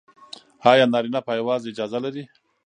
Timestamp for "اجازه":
1.71-1.99